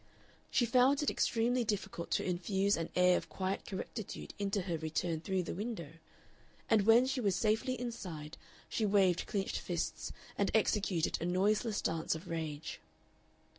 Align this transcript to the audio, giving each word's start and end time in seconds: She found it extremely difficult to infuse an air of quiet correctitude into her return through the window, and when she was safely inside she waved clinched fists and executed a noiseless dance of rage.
She 0.49 0.65
found 0.65 1.03
it 1.03 1.11
extremely 1.11 1.63
difficult 1.63 2.09
to 2.13 2.25
infuse 2.25 2.75
an 2.75 2.89
air 2.95 3.17
of 3.17 3.29
quiet 3.29 3.67
correctitude 3.67 4.33
into 4.39 4.63
her 4.63 4.79
return 4.79 5.21
through 5.21 5.43
the 5.43 5.53
window, 5.53 5.91
and 6.71 6.87
when 6.87 7.05
she 7.05 7.21
was 7.21 7.35
safely 7.35 7.79
inside 7.79 8.35
she 8.67 8.83
waved 8.83 9.27
clinched 9.27 9.59
fists 9.59 10.11
and 10.39 10.49
executed 10.55 11.19
a 11.21 11.25
noiseless 11.27 11.83
dance 11.83 12.15
of 12.15 12.27
rage. 12.27 12.81